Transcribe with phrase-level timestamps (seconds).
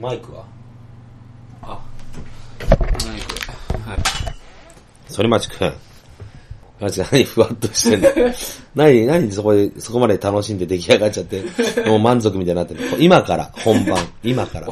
[0.00, 0.44] マイクは？
[1.62, 1.80] あ、
[2.60, 3.88] マイク。
[3.88, 3.98] はい。
[5.14, 5.72] 反町くん。
[6.80, 8.08] あいつ何ふわっとしてんの？
[8.74, 11.44] 何、何そこで、そこまで楽しんで出来上がっちゃって、
[11.86, 12.80] もう満足みたいになってる。
[12.98, 13.96] 今から、本番。
[14.24, 14.68] 今から。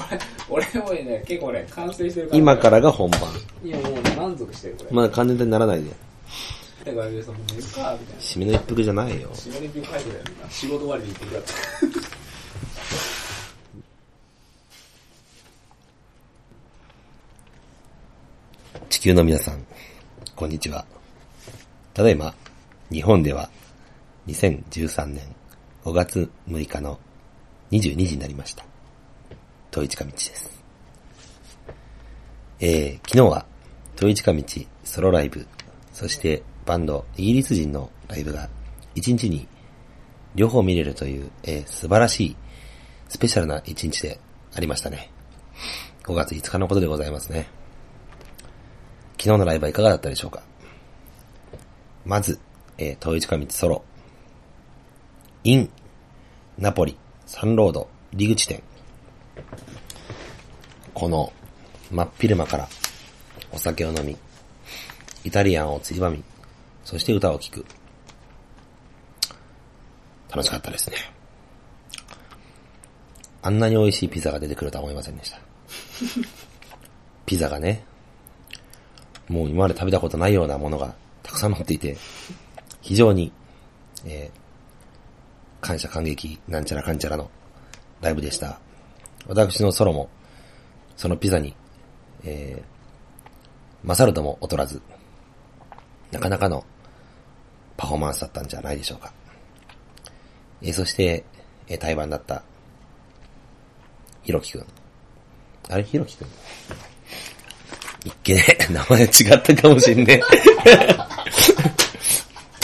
[0.49, 2.39] 俺、俺もね、結構ね、完成してるから。
[2.39, 3.21] 今からが本番。
[3.63, 4.91] いや、もうね満足してる、これ。
[4.91, 5.91] まだ完全にならないで。
[6.87, 7.13] だから、さ、もう
[7.53, 7.97] 寝るか、みたいな。
[8.21, 9.31] 締めの一服じゃないよ。
[9.35, 10.03] 仕事に書いてたよ
[10.43, 10.51] な。
[10.51, 11.55] 仕事終わりに言ってくださ
[11.87, 12.10] い。
[18.91, 19.65] 地球の皆さん、
[20.35, 20.85] こんにちは。
[21.95, 22.35] ただいま、
[22.91, 23.49] 日本では
[24.27, 25.23] 2013年
[25.85, 26.99] 5月6日の
[27.71, 28.65] 22時になりました。
[29.71, 30.61] 統一か道です。
[32.59, 33.47] えー、昨日は
[33.95, 34.43] 統一か道
[34.83, 35.47] ソロライブ、
[35.93, 38.49] そしてバンドイギリス人のライブが
[38.97, 39.47] 1日に
[40.35, 42.37] 両方見れるという、えー素晴らしい
[43.09, 44.19] スペシャルな1日で
[44.53, 45.13] ありましたね。
[46.03, 47.60] 5月5日のことでございますね。
[49.21, 50.43] 昨日のライブはいかがだったでしょうか？
[52.07, 52.41] まず、
[52.79, 53.85] えー、統一か道ソロ。
[55.45, 55.71] イン、
[56.57, 56.97] ナポリ、
[57.27, 58.63] サンロード、入り口店。
[60.95, 61.35] この、
[61.91, 62.69] 真っ昼間から、
[63.53, 64.17] お酒を飲み、
[65.25, 66.25] イタリアンをつりばみ、
[66.83, 67.67] そして歌を聴く。
[70.31, 70.97] 楽しかったですね。
[73.43, 75.39] あんなに美味しいピザが出てくるとは思いませんでした。
[77.27, 77.85] ピザがね、
[79.31, 80.93] もう今まで食べたことないようなものが
[81.23, 81.97] たくさん乗っていて、
[82.81, 83.33] 非常に、
[84.05, 84.41] えー
[85.61, 87.31] 感謝感激、なんちゃらかんちゃらの
[88.01, 88.59] ライブでした。
[89.27, 90.09] 私のソロも、
[90.97, 91.55] そのピザに、
[92.25, 94.81] えー、勝るとも劣らず、
[96.11, 96.65] なかなかの
[97.77, 99.13] パフォーマンスだったんじゃないでしょうか。
[100.63, 101.25] えーそして、
[101.69, 102.43] えー対バンだった、
[104.23, 104.67] ひろきくん。
[105.69, 105.85] あれ？
[105.85, 106.29] ひろきくん
[108.05, 108.37] いっけ、
[108.71, 109.11] 名前違っ
[109.43, 110.23] たかもしんねえ。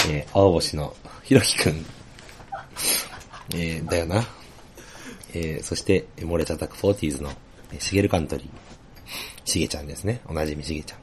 [0.08, 1.84] えー青星のひろきくん。
[3.54, 4.26] えーだよな。
[5.34, 7.30] えーそして、えー漏れ叩くフォーティーズの、
[7.72, 8.48] えーしげるカントリー。
[9.44, 10.20] しげちゃんですね。
[10.26, 10.98] おなじみしげちゃん。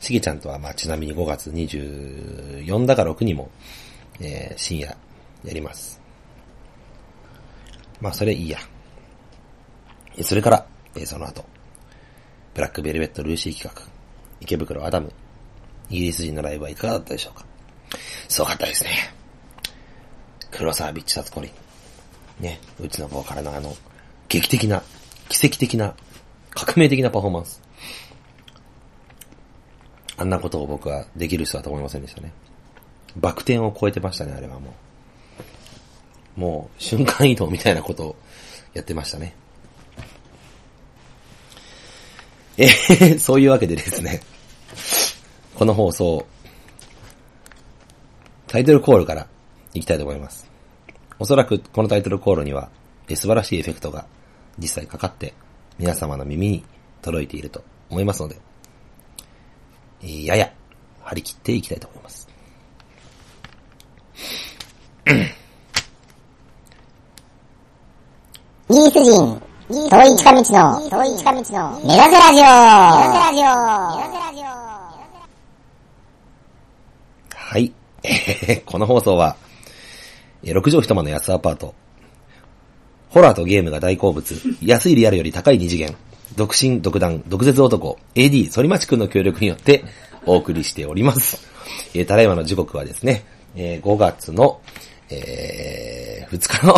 [0.00, 3.50] しげちゃんとは、まあ、ちなみに5月24だか6にも、
[4.20, 4.88] えー深夜
[5.44, 6.00] やります。
[8.00, 8.58] まあ、それいいや。
[10.16, 10.66] えーそれから、
[10.96, 11.44] えーその後、
[12.58, 13.88] ブラックベルベットルーシー企画、
[14.40, 15.12] 池袋アダム、
[15.90, 17.44] イギリス人のライブはいかがだったでしょうか？
[18.28, 18.90] すごかったですね。
[20.50, 21.46] 黒沢ビッチサツコリ
[22.40, 22.42] ン。
[22.42, 23.76] ね、うちのボーカルのあの、
[24.28, 24.82] 劇的な、
[25.28, 25.94] 奇跡的な、
[26.50, 27.62] 革命的なパフォーマンス。
[30.16, 32.32] あんなことを僕はできる人だと思いませんでしたね。
[33.14, 34.74] バク転を超えてましたね、あれはも
[36.36, 36.40] う。
[36.40, 38.16] もう、瞬間移動みたいなことを
[38.74, 39.36] やってましたね。
[42.60, 44.20] えーそういうわけでですね、
[45.54, 46.26] この放送、
[48.48, 49.28] タイトルコールから
[49.74, 50.50] いきたいと思います。
[51.20, 52.68] おそらくこのタイトルコールには、
[53.08, 54.06] え素晴らしいエフェクトが
[54.58, 55.34] 実際かかって、
[55.78, 56.64] 皆様の耳に
[57.00, 58.36] 届いていると思いますので、
[60.02, 60.52] えーやや、
[61.04, 62.28] 張り切っていきたいと思います。
[68.68, 72.46] イギリス人、遠い近道の、遠い近道の、メラゼラジオメ
[73.04, 73.44] ラゼラジオメ
[74.02, 74.44] ラゼラジオ
[77.36, 77.70] はい。
[78.64, 79.36] この放送は、
[80.42, 81.74] 6畳一間の安アパート、
[83.10, 85.94] ホラーとゲームが大好物、安いリアルより高い二次元、
[86.34, 89.84] 独身、独断、独絶男、AD、反町くんの協力によって
[90.24, 91.46] お送りしております。
[91.92, 93.22] えーただいまの時刻はですね、
[93.54, 94.60] えー5月の、
[95.10, 96.74] えー2日の、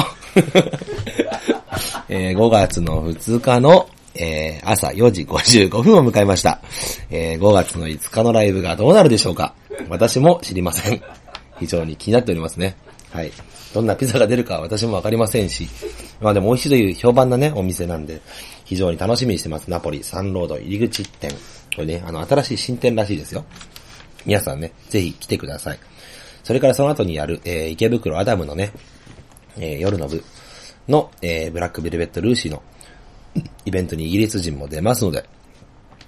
[2.13, 6.61] えー5月の2日の、えー朝4時55分を迎えました。
[7.09, 9.55] えー5月の5日のライブがどうなるでしょうか
[9.89, 11.01] 私も知りません。
[11.61, 12.75] 非常に気になっておりますね。
[13.13, 13.31] はい。
[13.73, 15.69] どんなピザが出るか私もわかりませんし、
[16.21, 18.21] まあでも美味しいという評判なね、お店なんで、
[18.65, 19.71] 非常に楽しみにしてます。
[19.71, 21.31] ナポリ、サンロード、入り口店。
[21.31, 23.45] これね、あの、新しい新店らしいですよ。
[24.27, 25.79] 皆さんね、ぜひ来てください。
[26.43, 28.73] それからその後にやる、えー池袋アダムのね、
[29.57, 30.25] えー夜の部
[30.91, 32.63] の、えーブラックベルベットルーシーの
[33.65, 35.25] イベントにイギリス人も出ますので、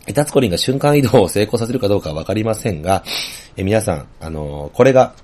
[0.06, 3.04] えタツコリンが瞬間移動を成功させるかどうかはわかりませんが、
[3.56, 5.14] え皆さん、あのーこれが、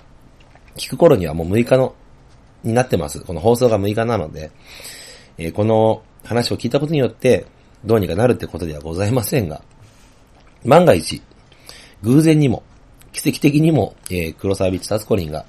[0.76, 1.94] 聞く頃にはもう6日の、
[2.62, 3.20] になってます。
[3.20, 4.50] この放送が6日なので、
[5.37, 7.46] えーこの話を聞いたことによって、
[7.84, 9.62] どうにかなるってことではございませんが、
[10.64, 11.22] 万が一、
[12.02, 12.62] 偶然にも、
[13.12, 15.44] 奇跡的にも、えー黒沢ビッチタツコリンが、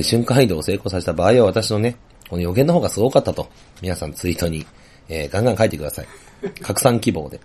[0.00, 1.96] 瞬間移動を成功させた場合は私のね、
[2.30, 3.50] この予言の方がすごかったと、
[3.82, 4.64] 皆さんツイートに、
[5.08, 6.06] えーガンガン書いてください。
[6.62, 7.40] 拡散希望で。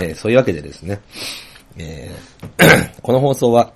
[0.00, 0.98] うん、 そういうわけでですね、
[1.76, 3.74] えー この放送は、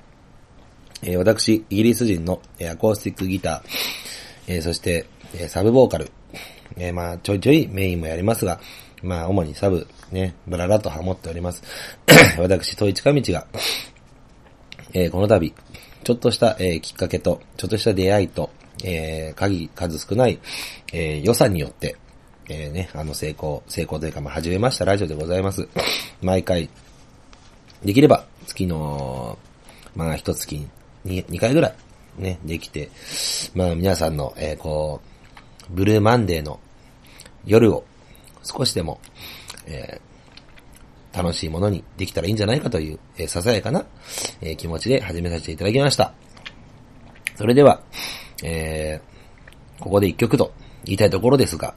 [1.03, 5.05] えー私、イギリス人の、えーアコースティックギター、えーそして、
[5.35, 6.11] えーサブボーカル、
[6.79, 8.59] えーまあ、ちょいちょいメインもやりますが、
[9.03, 11.63] まあ、主にサブ、ね、ブララとハモっております。
[12.41, 13.47] 私、統一か道が、
[14.95, 15.53] えーこの度、
[16.03, 18.49] ちょっとした、えーきっかけと、ちょっとした出会いと、
[18.85, 20.39] えー限り数少ない、
[20.93, 21.97] えー予算によって、
[22.49, 25.69] えーね、あの成功、成功というか、まあ、始めましたラジオでございます。
[26.21, 26.69] 毎回、
[27.85, 29.39] できれば、月の、
[29.95, 30.67] まあ、一月
[31.05, 31.75] に2回ぐらい、
[32.19, 32.91] ね、できて、
[33.55, 35.01] まあ、皆さんの、えーこ
[35.71, 36.59] う、ブルーマンデーの
[37.47, 37.85] 夜を
[38.43, 39.01] 少しでも、
[39.67, 40.11] えー
[41.13, 43.85] 楽しいものにできたらいいんじゃないかという、えーささやかな、
[44.41, 46.15] えー気持ちで始めさせていただきました。
[47.37, 47.83] それでは、
[48.43, 49.11] えー
[49.83, 50.53] ここで一曲と
[50.85, 51.75] 言いたいところですが、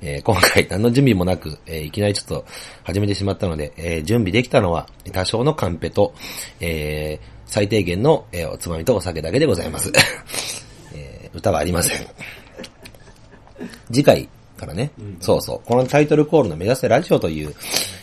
[0.00, 2.44] えー今回 何の準備もなく、えーいきなりちょっと
[2.84, 6.14] 始めてしまったので、えー準備できたのは多少のカンペと、
[6.60, 9.92] えー最低限の、えーおつまみとお酒だけでございます。
[10.94, 12.06] えー歌はありません。
[13.92, 14.90] 次回からね、
[15.20, 17.54] そうそう、このタイトルコールの目指せラジオという、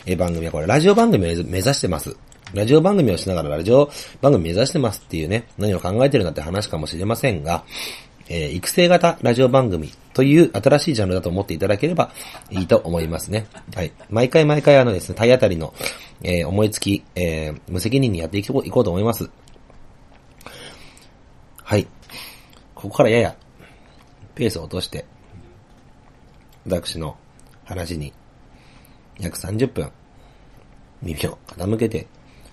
[0.06, 2.14] えー番組はこれラジオ番組を目指してます。
[2.54, 7.64] ラジオ番組をしながらラジオ番組目指してますっていうね、何を考えてるんだって話かもしれませんが、
[8.28, 12.10] えー育成型ラジオ番組という新しいジャンルだと思っていただければ
[12.50, 13.46] いいと思いますね。
[13.74, 13.92] はい。
[14.08, 15.74] 毎回毎回あのですね、体当たりの、
[16.22, 19.30] えー思いつき、えー無責任にやっていこういこうと思います。
[21.62, 21.86] はい。
[22.74, 23.36] ここからやや、
[24.34, 25.04] ペースを落として、
[26.66, 27.16] 私の
[27.64, 28.12] 話に
[29.20, 29.90] 約30分
[31.02, 32.06] 耳を傾けて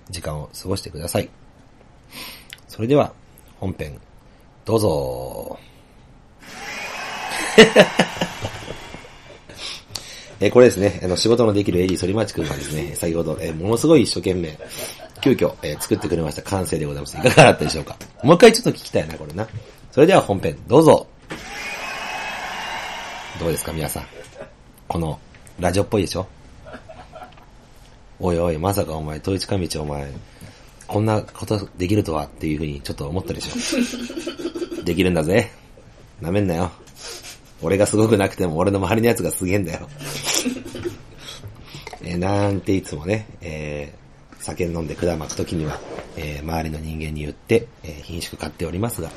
[0.10, 1.30] 時間を過ごしてください。
[2.68, 3.12] それでは
[3.60, 4.00] 本編
[4.66, 5.58] どうぞ。
[10.40, 14.56] えこれですね、あの、仕事のできるエリー反町くんがですね、先ほど、えものすごい一生懸命、
[15.22, 17.18] 急遽、え作ってくれました完成でございます。
[17.18, 17.98] いかがだったでしょうか？
[18.22, 19.48] もう一回ちょっと聞きたいな、これな。
[19.92, 21.08] それでは本編、どうぞ。
[23.40, 24.06] どうですか、皆さん。
[24.88, 25.20] この、
[25.60, 26.28] ラジオっぽいでしょ？
[28.20, 30.12] おいおい、まさかお前、統一か道お前、
[30.88, 33.52] こんなことできるとはっていうふうにちょっと思ったでしょ。
[34.84, 35.52] できるんだぜ。
[36.22, 36.72] なめんなよ。
[37.62, 39.88] 俺がすごくなくても俺の周りのやつがすげえんだよ。
[42.04, 44.08] えーなんていつもね、えー
[44.40, 45.80] 酒飲んで管巻くときには、
[46.16, 49.12] えー周りの人間に言って、えー品種買っておりますが、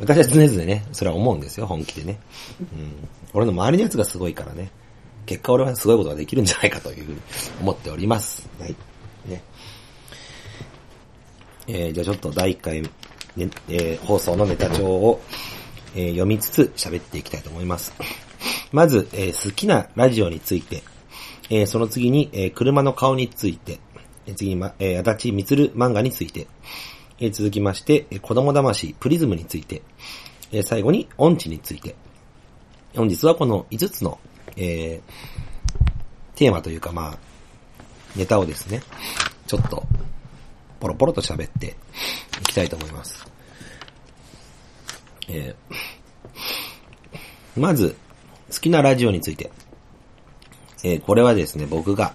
[0.00, 2.18] 私は常々ね、それは思うんですよ、本気でね。
[2.60, 3.08] うん。
[3.32, 4.70] 俺の周りのやつがすごいからね、
[5.26, 7.20] 結果俺はすごいことができるんじゃないかというふうに
[7.60, 8.48] 思っております。
[8.60, 8.74] はい。
[9.26, 9.42] ね。
[11.68, 12.88] えーじゃあちょっと第1回、ね
[13.68, 15.20] えー放送のネタ帳を、
[15.94, 17.92] えー読みつつ喋っていきたいと思います。
[18.72, 20.82] まず、えー好きなラジオについて、
[21.50, 23.80] えーその次に、えー車の顔について、
[24.26, 26.46] えー次に、ま、えー足立みつる漫画について、
[27.18, 29.82] えー続きまして、えー子供魂プリズムについて、
[30.52, 31.96] えー最後に音痴について、
[32.94, 34.18] 本日はこの5つの、
[34.56, 35.36] えー
[36.36, 37.18] テーマというかまあ、
[38.14, 38.82] ネタをですね、
[39.46, 39.84] ちょっと、
[40.80, 41.76] ポロポロと喋って
[42.42, 43.26] いきたいと思います。
[45.28, 47.96] えーまず、
[48.52, 49.50] 好きなラジオについて。
[50.84, 52.14] えーこれはですね、僕が、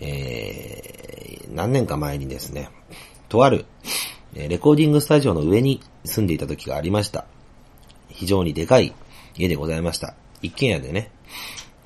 [0.00, 2.68] えー何年か前にですね、
[3.28, 3.66] とある、
[4.34, 7.26] えレコーディングスタジオの上に住んでいた時がありました。
[8.08, 8.92] 非常にでかい
[9.36, 10.14] 家でございました。
[10.42, 11.10] 一軒家でね、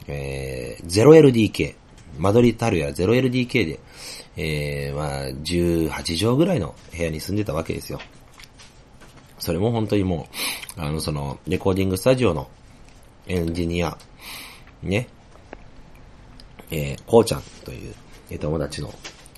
[0.08, 1.74] えー 0LDK、
[2.18, 3.80] 間取りたるや 0LDK で、
[4.36, 8.00] えーまあ、18畳ぐらいの部屋に住んでたわけですよ。
[9.38, 10.28] それも本当にも
[10.76, 12.48] う、あの、その、レコーディングスタジオの
[13.26, 13.96] エンジニア、
[14.82, 15.08] ね、
[16.70, 17.94] えー、こうちゃんという、
[18.30, 18.92] えー友達の、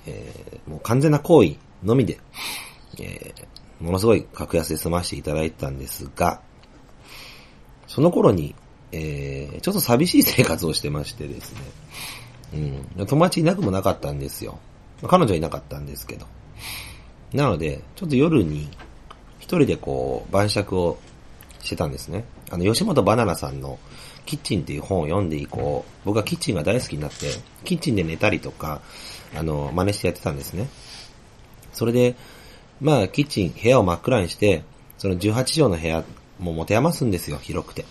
[0.05, 2.19] えーもう完全な行為のみで、
[2.99, 3.51] えー
[3.83, 6.41] ものすごい格安で済ましていただいたんですが、
[7.87, 8.55] その頃に、
[8.91, 11.59] えーちょっと寂しい生活をしてましてですね、
[12.97, 14.57] うん、友達いなくもなかったんですよ。
[15.07, 16.25] 彼女はいなかったんですけど。
[17.33, 18.69] なので、ちょっと夜に、
[19.39, 20.99] 一人でこう、晩酌を
[21.61, 22.25] してたんですね。
[22.49, 23.79] あの、吉本バナナさんの、
[24.25, 27.27] キッチンっていう本を読んで以降、僕はキッチンが大好きになって、
[27.63, 28.81] キッチンで寝たりとか、
[29.35, 30.67] あの、真似してやってたんですね。
[31.73, 32.15] それで、
[32.79, 34.63] まあ、キッチン、部屋を真っ暗にして、
[34.97, 36.03] その18畳の部屋、
[36.39, 37.85] も持て余すんですよ、広くて。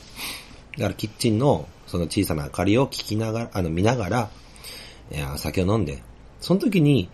[0.81, 4.31] だからキッチンの、その小さな明かりを聞きながら、あの、見ながら、
[5.13, 6.03] いや、酒を飲んで、
[6.41, 7.11] その時に、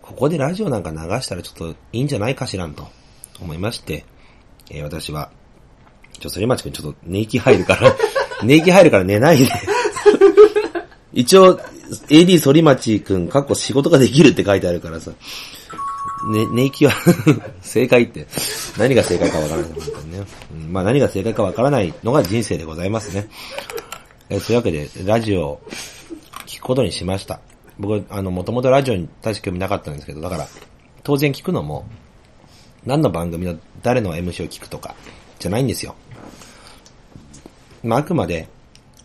[0.00, 2.88] ここでラジオなんか流したらちょっといいんじゃないかしらんと
[3.38, 4.06] 思いまして、
[4.70, 5.30] えー私は、
[6.18, 7.94] ちょ、それまちくんちょっと寝息入るから、
[8.42, 9.50] 寝息入るから寝ないで。
[11.12, 11.60] 一応、
[12.08, 15.10] AD 反町くん、かっこ仕事ができるって書いてあるからさ。
[16.30, 16.92] ね、寝息は
[17.62, 18.26] 正解って、
[18.78, 20.24] 何が正解かわからない、本当にね。
[20.52, 23.28] うんまあ何が正解かわからないのが人生でございますね。
[24.30, 25.60] えそういうわけで、ラジオを
[26.46, 27.40] 聞くことにしました。
[27.78, 30.48] 僕、あの、もともとラジオに大して興味なかったんですけど、だから、
[31.02, 31.86] 当然聞くのも、
[32.84, 34.94] 何の番組の誰の MC を聞くとか、
[35.38, 35.94] じゃないんですよ。
[37.82, 38.48] まあ、あくまで、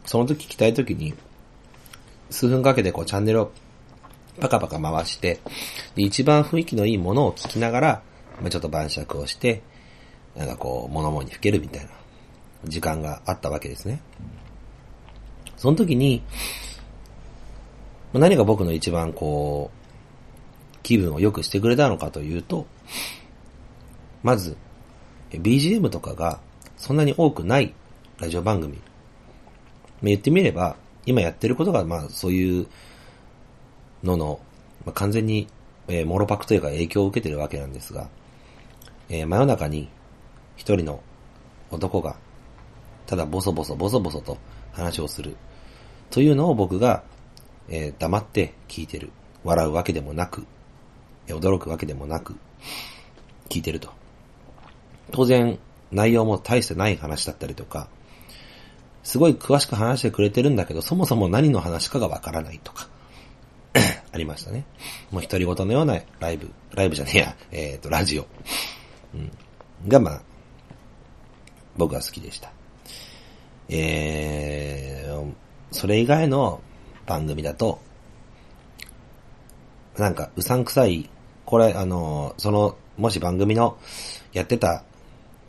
[0.06, 1.14] その時聞きたい時に、
[2.30, 3.52] 数分かけてこうチャンネルを
[4.40, 5.40] パカパカ回して、
[5.96, 8.02] で一番雰囲気のいいものを聞きながら、
[8.42, 9.62] まあ、ちょっと晩酌をして、
[10.36, 11.90] なんかこう、物思いにふけるみたいな
[12.66, 14.02] 時間があったわけですね。
[15.58, 16.22] その時に、
[18.14, 22.68] 何が僕の一番こう、気分を良くしてくれたのかというと、
[24.22, 24.56] まず、
[25.32, 26.40] BGM とかが
[26.78, 27.74] そんなに多くない
[28.20, 28.78] ラジオ番組。
[28.78, 28.82] ま
[30.04, 30.76] 言ってみれば、
[31.06, 32.68] 今やってることが、まあそういう
[34.08, 34.40] のの、
[34.86, 35.48] まあ、完全に、
[35.88, 38.10] えー、モロパクというか影響を受けてるわけなんですが、
[39.10, 39.90] えー真夜中に
[40.56, 41.02] 一人の
[41.72, 42.18] 男が、
[43.06, 44.38] ただボソボソボソボソと
[44.74, 45.36] 話をする。
[46.10, 47.04] というのを僕が、
[47.70, 49.12] えー黙って聞いてる。
[49.44, 50.46] 笑うわけでもなく、
[51.28, 52.36] え驚くわけでもなく、
[53.50, 53.90] 聞いてると。
[55.12, 55.58] 当然、
[55.92, 57.88] 内容も大してない話だったりとか、
[59.04, 62.90] すごい詳しく話してくれてるんだけど、そもそも何の話かがわからないとか、
[64.12, 64.66] ありましたね。
[65.12, 68.28] もう独り言のようなライブ、ライブじゃねえや、えっ、と、ラジオ、
[69.14, 69.32] うん、
[69.88, 70.22] が、まあ、
[71.76, 72.52] 僕は好きでした。
[73.70, 75.34] えー、
[75.72, 76.62] それ以外の
[77.06, 77.80] 番組だと、
[79.98, 81.10] なんか、うさんくさい、
[81.46, 83.78] これ、あの、その、もし番組の
[84.34, 84.84] やってた、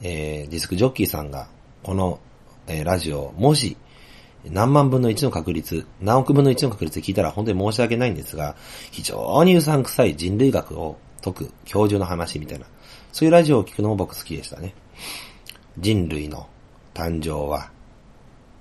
[0.01, 1.49] えー、ディスクジョッキーさんが、
[1.83, 2.19] この、
[2.67, 3.77] えーラジオ、もし、
[4.51, 8.57] 何万分の1の確率、何億分の1の確率で聞いたら本当に申し訳ないんですが、
[8.91, 12.67] 非常にうさんくさい人類学を解く教授の話みたいな、
[13.13, 14.75] そういうラジオを聞くのも僕好きでしたね。
[15.79, 16.49] 人類の
[16.95, 17.71] 誕生は、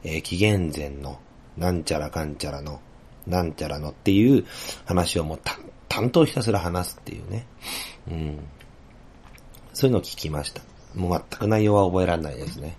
[0.04, 1.20] えー紀元前の
[1.58, 2.80] なんちゃらかんちゃらの、
[3.26, 4.46] なんちゃらのっていう
[4.86, 7.48] 話をもう淡々とひたすら話すっていうね。
[8.10, 8.40] うん。
[9.74, 10.62] そういうのを聞きました。
[10.96, 12.76] もう全く内容は覚えられないですね。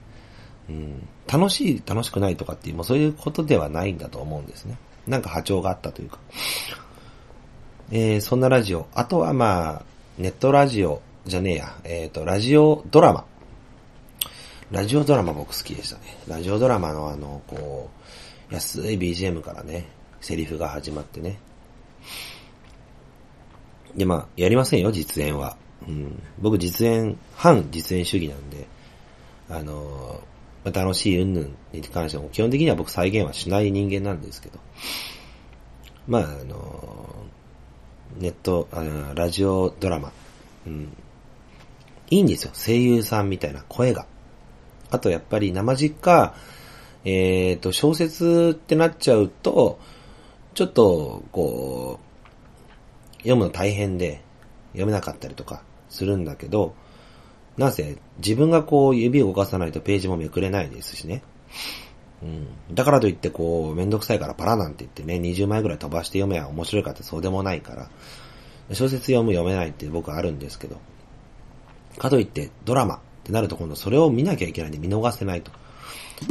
[0.68, 1.08] うん。
[1.26, 4.76] 楽しい、楽しくないとかっていう、もうそういうことではないんだと思うんですね。
[5.06, 6.18] なんか波長があったというか。
[7.90, 8.86] えー、そんなラジオ。
[8.94, 9.82] あとはまあ、
[10.18, 11.76] ネットラジオじゃねえや。
[11.84, 13.24] えっ、と、ラジオドラマ。
[14.70, 16.02] ラジオドラマ僕好きでしたね。
[16.26, 17.88] ラジオドラマのあの、こ
[18.50, 19.86] う、安い BGM からね、
[20.20, 21.38] セリフが始まってね。
[23.96, 25.56] で、まあ、やりませんよ、実演は。
[25.86, 26.22] うん。
[26.38, 28.66] 僕実演、反実演主義なんで、
[29.48, 30.20] あの、
[30.70, 34.58] まあ楽しい云々に関しても、基本的には僕再現はしない人間なんですけど、
[36.06, 37.14] まあ、あの、
[38.18, 40.12] ネット、あラジオドラマ、
[40.66, 40.96] うん。
[42.10, 44.06] いいんですよ、声優さんみたいな声が。
[44.90, 46.34] あとやっぱり生実家、
[47.04, 49.78] えっ、と、小説ってなっちゃうと、
[50.54, 54.22] ちょっと、こう、読むの大変で、
[54.72, 56.74] 読めなかったりとかするんだけど、
[57.58, 61.22] なぜ、自分がこう指を動かさないとページもめくれないですしね。
[62.22, 62.74] うん。
[62.74, 67.90] だからといってこう、めんどくさいからパラなんて言ってね、20枚ぐらい飛ばして読めば面白いかってそうでもないから、
[68.74, 70.78] 小説読む読めないって僕はあるんですけど、
[71.98, 75.50] かといってドラマってなると今度それを見なきゃいけないんで見逃せないと。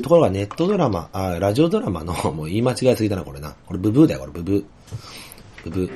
[0.02, 3.56] ところがネットドラマ、あ、ラジオドラマの、もう言い間違いすぎだな、これな。
[3.66, 4.66] これブブーだよ、これブブー。
[5.66, 5.92] ブブー。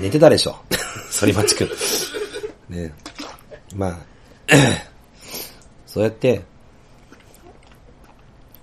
[0.00, 0.56] 寝てたでしょ。
[1.20, 1.68] 反町くん。
[2.74, 2.92] ね
[3.74, 3.98] まあ、
[5.86, 6.42] そうやって、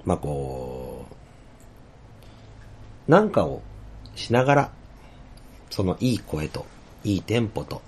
[0.06, 1.06] まあこ
[3.08, 3.62] う、なんかを
[4.16, 4.72] しながら、
[5.70, 6.66] そのいい声と、
[7.04, 7.82] いいテンポと、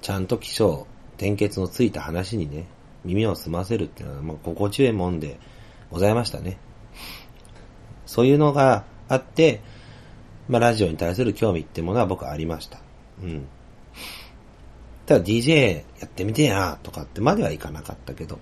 [0.00, 2.66] ちゃんと気象、転結のついた話にね、
[3.04, 5.38] 耳を澄ませるっていうのは、まあ、心地よいもんで
[5.90, 6.58] ございましたね。
[8.04, 9.60] そういうのがあって、
[10.48, 12.80] まあ、ラジオに対する興味ってものは僕はありました。
[13.22, 13.48] うん。
[15.06, 18.38] ただ DJ やってみてえなとかってまではいかなかったけど、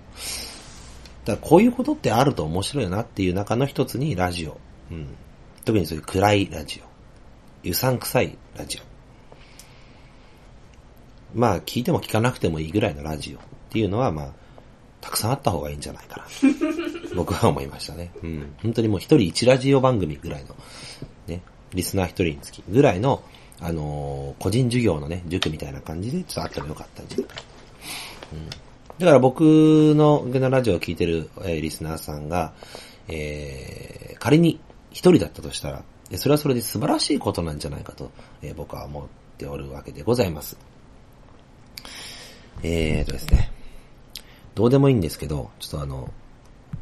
[1.25, 4.57] だからこういうことってあると面白いなっていう中の一つにラジオ。
[4.91, 5.15] うん。
[5.63, 6.81] 特にそういう暗いラジ
[7.63, 7.69] オ。
[7.69, 8.81] うさんくさいラジオ。
[11.37, 14.33] まあ聞いても聞かなくてもいいぐらいのラジオっていうのはまあ、
[15.01, 16.25] たくさんあった方がいいんじゃないかな。
[17.15, 18.11] 僕は思いましたね。
[18.23, 18.53] うん。
[18.61, 20.55] 本当にもう一人一ラジオ番組ぐらいの、
[21.27, 21.41] ね、
[21.73, 23.23] リスナー一人につきぐらいの、
[23.61, 27.27] あのー個人授業のね、塾みたいな感じでちょっとあってもよかったんじゃない？
[27.27, 27.35] か。
[28.33, 28.49] うん。
[28.99, 29.41] だから僕
[29.95, 32.53] のゲナラジオを聞いてる、えーリスナーさんが、
[33.07, 34.59] えー、仮に
[34.91, 35.83] 一人だったとしたら、
[36.17, 39.03] それはそれで素晴らしいことなんじゃないかと、えー僕は思っ
[39.37, 40.57] ておるわけでございます。
[42.63, 43.51] えーとですね、
[44.53, 46.09] どうでもいいんですけど、ちょっとあの、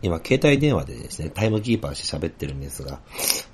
[0.04, 3.00] 今、携帯電話でですね、タイムキーパーして喋ってるんですが、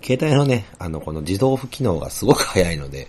[0.02, 3.08] 携帯のね、あの、この自動付機能がすごく早いので、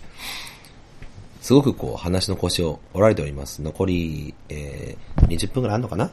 [1.41, 3.63] すごくこう、話の腰を折られております。
[3.63, 6.11] 残り、えー、20分くらいあるのかな？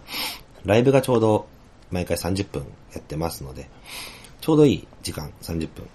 [0.63, 1.47] ライブがちょうど、
[1.91, 3.69] 毎回30分やってますので、
[4.39, 5.85] ちょうどいい時間、30分。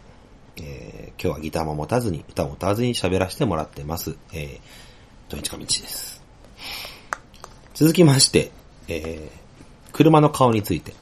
[0.58, 4.16] えー、今日はギターも持たずに、歌も歌わずに喋らせてもらってます。
[4.34, 6.22] えー、どいちかみちです。
[7.72, 8.50] 続きまして、
[8.86, 10.92] えー、車の顔について。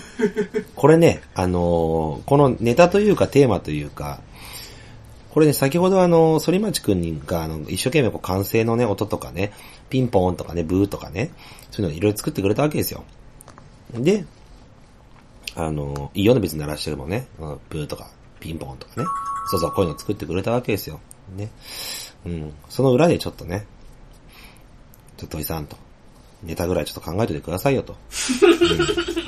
[0.74, 4.20] これね、あのーこのネタというかテーマというか、
[5.32, 9.52] これね、先ほどあの、反町くんが、あの、一生懸命こう、完成のね、音とかね、
[9.88, 11.30] ピンポーンとかね、ブーとかね、
[11.70, 13.04] そういうのいろいろ作ってくれたわけですよ。
[13.94, 14.26] で、
[15.54, 17.28] あの、いいような別に鳴らしてるもんね、
[17.70, 19.06] ブーとか、ピンポーンとかね、
[19.50, 21.00] そうそう、こういうの作ってくれたわけですよ。
[21.34, 21.50] ね。
[22.26, 22.52] うん。
[22.68, 23.66] その裏でちょっとね、
[25.16, 25.76] ちょっと、土井さんと、
[26.42, 27.96] ネタぐらいちょっと考えておいてくださいよと。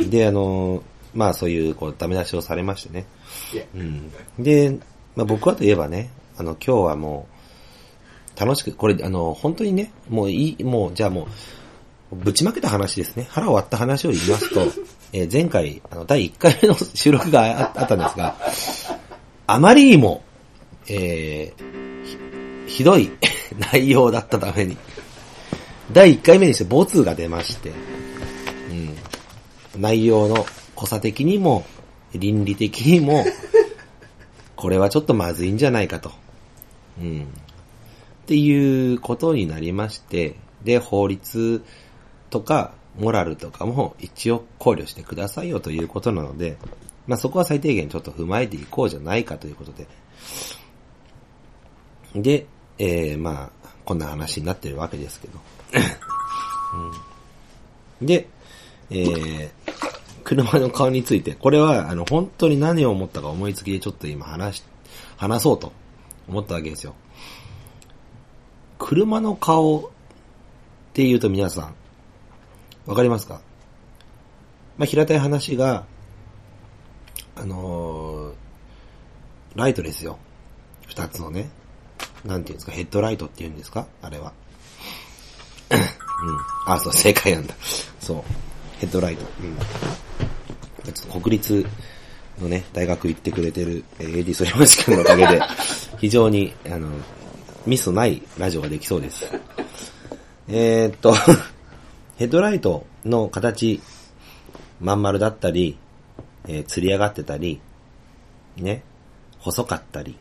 [0.00, 0.82] う んで、あの、
[1.14, 3.06] まあそういう、こう、ダメ出しをされましてね。
[3.74, 4.12] うん。
[4.38, 4.78] で、
[5.16, 7.28] まあ僕はといえばね、あの、今日はも
[8.36, 11.28] う、楽しく、これ、あの、本当にね、もういい、もう、じゃあも
[12.10, 13.26] う、ぶちまけた話ですね。
[13.30, 14.62] 腹を割った話を言いますと、
[15.12, 18.36] えー前回、あの、第1回目の収録がああったんですが、
[19.46, 20.22] あまりにも、
[20.88, 21.74] えー
[22.66, 23.10] ひひどい
[23.72, 24.76] 内容だったために、
[25.92, 27.70] 第1回目にしてボツが出まして、
[28.70, 29.80] うん。
[29.80, 31.64] 内容の濃さ的にも、
[32.14, 33.24] 倫理的にも、
[34.56, 36.12] これはちょっとまずいんじゃないかと。
[37.00, 37.22] うん。
[37.22, 41.62] っていうことになりまして、で、法律
[42.30, 46.56] とか、モラルとかも一応考慮してくださいよということなので、
[47.06, 49.86] まあそこは最低限ちょっと踏まえていこうじゃないかということで。
[52.14, 52.46] で、
[52.78, 55.38] えー、まあ、こんな話になってるわけですけど。
[58.00, 58.28] うん、で、
[58.90, 59.50] えー、
[60.24, 64.64] 車の顔について、これは、あの、本当に何を思ったか思いつきでちょっと今話し、
[65.16, 65.72] 話そうと
[66.28, 66.94] 思ったわけですよ。
[68.78, 69.82] 車の顔っ
[70.92, 71.74] て言うと皆さん、
[72.86, 73.40] わかりますか？
[74.76, 75.86] まあ、平たい話が、
[77.36, 78.34] あのー
[79.56, 80.18] ライトですよ。
[80.88, 81.48] 二つのね。
[82.24, 83.86] なんていうんですか、ヘッドライトって言うんですか？
[84.02, 84.32] あれは。
[86.22, 86.72] うん。
[86.72, 87.54] あ、そう、正解なんだ。
[88.00, 88.22] そう。
[88.78, 89.24] ヘッドライト。
[89.42, 89.56] うん。
[90.92, 91.66] ちょっと国立
[92.40, 95.40] のね、大学行ってくれてる、えー AD ソリマチ君のおかげで、
[95.98, 96.88] 非常に、あの、
[97.66, 99.26] ミスないラジオができそうです。
[100.48, 101.14] えーっと、
[102.16, 103.80] ヘッドライトの形、
[104.80, 105.78] まん丸だったり、
[106.46, 107.60] えー、吊り上がってたり、
[108.56, 108.82] ね、
[109.38, 110.16] 細かったり、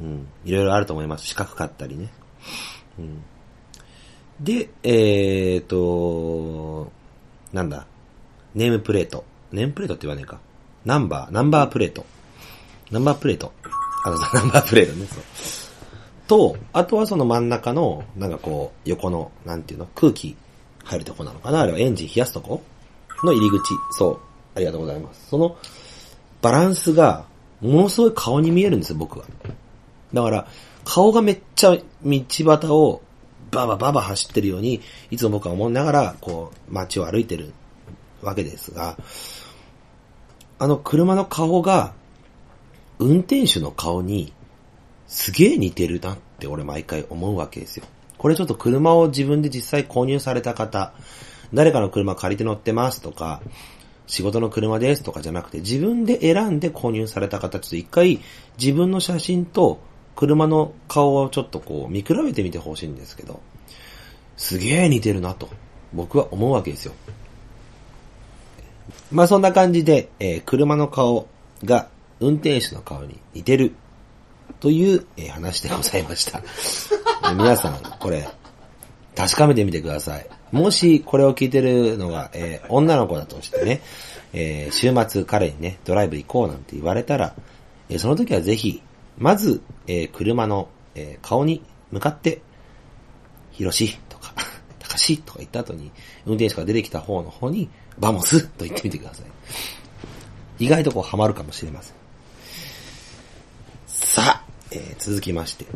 [0.00, 1.26] うん、いろいろあると思います。
[1.26, 2.12] 四角かったりね。
[2.98, 3.22] うん、
[4.40, 6.90] で、えーと、
[7.52, 7.86] なんだ、
[8.54, 9.24] ネームプレート。
[9.52, 10.40] ネームプレートって言わねえか。
[10.84, 12.04] ナンバー、ナンバープレート。
[12.90, 13.52] ナンバープレート。
[14.04, 15.22] あの、 ナンバープレートね、そう。
[16.26, 20.36] と、あとはその真ん中の、なんかこう、横の、なんていうの、空気
[20.82, 21.60] 入るとこなのかな？
[21.60, 22.62] あれはエンジン冷やすとこ？
[23.22, 23.74] の入り口。
[23.92, 24.18] そう。
[24.56, 25.28] ありがとうございます。
[25.28, 25.56] その、
[26.42, 27.26] バランスが、
[27.60, 29.24] ものすごい顔に見えるんですよ、僕は。
[30.12, 30.46] だから、
[30.84, 33.00] 顔がめっちゃ道端を
[33.54, 37.52] ババババ走ってるように、いつも僕は思いながら、こう、街を歩いてる
[38.22, 38.96] わけですが、
[40.58, 41.94] あの車の顔が、
[42.98, 44.32] 運転手の顔に、
[45.06, 47.84] すげえ似てるなって俺毎回思うわけですよ。
[48.18, 50.94] これちょっと車を自分で実際購入された方、
[51.52, 53.42] 誰かの車借りて乗ってますとか、
[54.06, 58.20] 仕事の車ですとかじゃなくて、自分で選んで購入された方、ちょっと一回
[58.58, 59.80] 自分の写真と
[60.16, 63.40] 車の顔をちょっとこう見比べてみてほしいんですけど、
[64.36, 65.48] すげえ似てるなと
[65.92, 66.94] 僕は思うわけですよ。
[69.10, 71.28] まあそんな感じで、えー車の顔
[71.64, 71.88] が
[72.20, 73.74] 運転手の顔に似てる
[74.60, 76.42] という、えー話でございました。
[77.34, 78.28] 皆さん、これ、
[79.16, 80.26] 確かめてみてください。
[80.52, 83.80] もしこれを聞いてるのが、えー女の子だとしてね、
[84.32, 87.34] えー週末彼にね、ドライブ行こうなんて言われたら、
[87.88, 88.82] えーその時はぜひ、
[89.18, 92.42] まず、えー車の、えー顔に向かって、
[93.52, 94.34] ひろしとか、
[94.78, 95.90] たかしとか言った後に、
[96.26, 99.26] 運転手が出てきた方の方に、バモスと言ってみてください。
[100.64, 101.94] 意外とこうハマるかもしれません。
[103.86, 105.66] さあ、えー続きまして、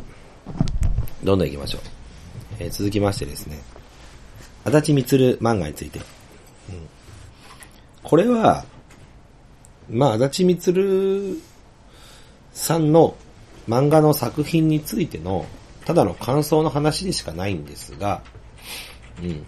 [1.23, 1.81] どんどん行きましょう。
[2.61, 3.61] えー続きましてですね、
[4.65, 5.99] 足立みつる漫画について。
[5.99, 6.05] うん
[8.03, 8.65] これは、
[9.91, 11.39] まあ、足立みつる
[12.53, 13.17] さんの
[13.69, 15.47] 漫画の作品についての、
[15.85, 18.23] ただの感想の話でしかないんですが、
[19.23, 19.45] うん。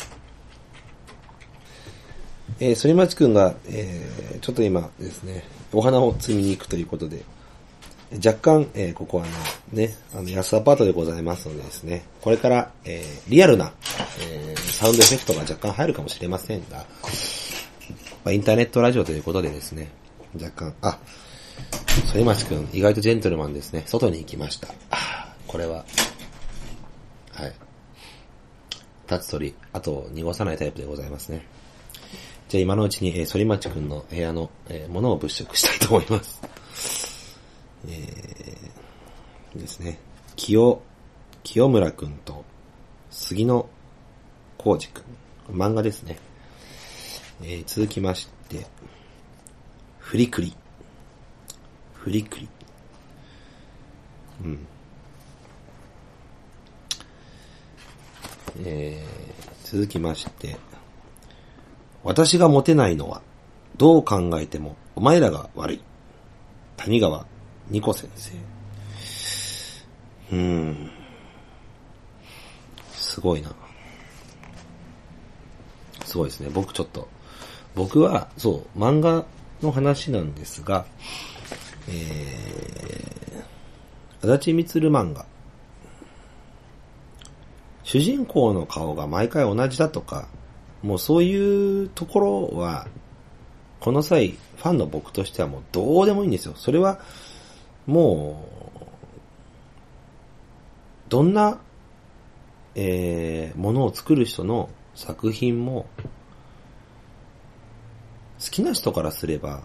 [2.58, 7.24] えー、反町くんが、えー、ちょっと今ですね、お花を摘みに行くということで、
[8.24, 9.30] 若干、えー、ここはね、
[9.72, 13.72] ね、あの、安アパートでございますのでですね、これから、えー、リアルな、
[14.20, 19.90] えー、サウンドエフェクトが若干入るかもしれませんが、まあ、インターネットラジオということでですね、
[20.34, 20.98] 若干、あ、
[22.12, 23.84] 反町くん、意外とジェントルマンですね。
[23.86, 24.68] 外に行きました。
[25.46, 25.84] これは、
[27.32, 27.52] はい。
[29.10, 31.46] 立つ鳥、あと、濁さないタイプでございますね。
[32.48, 36.40] じゃあ今のうちに、えー、反町くんの部屋の、えー、ものを物色したいと思います。
[37.86, 39.98] えー、ですね。
[40.36, 40.82] 清、
[41.44, 42.44] 清村くんと、
[43.10, 43.68] 杉野
[44.58, 45.00] 浩二く
[45.52, 45.56] ん。
[45.56, 46.18] 漫画ですね。
[47.42, 48.66] えー、続きまして、
[49.98, 50.54] フリクリ。
[52.00, 52.48] フリクリ。
[54.42, 54.66] うん。
[58.64, 60.56] えー、続きまして、
[62.02, 63.20] 私がモテないのは、
[63.76, 65.82] どう考えてもお前らが悪い。
[66.78, 67.26] 谷川
[67.68, 68.32] ニコ先生。
[70.32, 70.90] うーん。
[72.92, 73.52] すごいな。
[76.06, 76.48] すごいですね。
[76.50, 77.08] 僕ちょっと、
[77.74, 79.26] 僕は、そう、漫画
[79.60, 80.86] の話なんですが、
[81.90, 85.26] えー、足立みつる漫画。
[87.82, 90.28] 主人公の顔が毎回同じだとか、
[90.82, 92.86] もうそういうところは、
[93.80, 96.54] この際、ファンの僕としてはもうどうでもいいんですよ。
[96.56, 97.00] それは、
[97.86, 98.44] も
[98.76, 98.84] う、
[101.08, 101.58] どんな、
[102.76, 105.86] えー、ものを作る人の作品も、
[108.38, 109.62] 好きな人からすれば、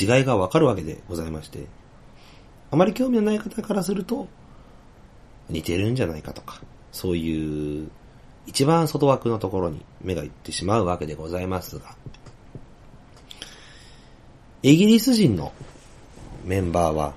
[0.00, 1.66] 違いがわかるわけでございまして、
[2.70, 4.26] あまり興味のない方からすると、
[5.50, 7.90] 似てるんじゃないかとか、そういう、
[8.46, 11.94] 一番外枠のところに目がいってしまうわけでございますが、
[14.62, 15.52] イギリス人の
[16.44, 17.14] メンバーは、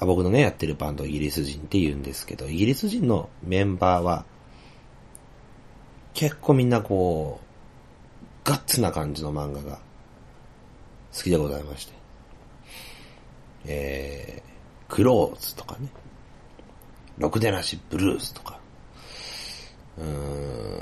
[0.00, 4.24] あ僕のね、やってるバンドイギリス人って言うんですけど、イギリス人のメンバーは、
[6.14, 9.80] 結構みんなこう、ガッツな感じの漫画が
[11.14, 11.92] 好きでございまして。
[13.66, 15.88] えー、クローズとかね。
[17.18, 18.58] ろくでなしブルースとか。
[19.98, 20.78] うーん。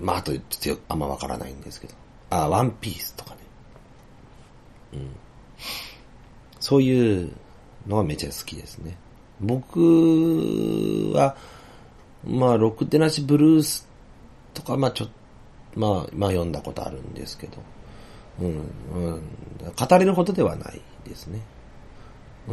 [0.00, 1.94] まあ、あと、ちょっとあんまわからないんですけど。
[2.30, 3.36] あ、ワンピースとかね。
[4.94, 5.10] うん。
[6.58, 7.32] そういう
[7.86, 8.96] のはめちゃ好きですね。
[9.40, 9.80] 僕
[11.14, 11.36] は、
[12.24, 13.86] まあ、ろくでなしブルース
[14.54, 15.08] とか、まあちょっ
[15.74, 17.58] と、まあ、まあ読んだことあるんですけど、
[18.38, 19.22] うん、うん、
[19.76, 21.40] 語れるほどではないですね。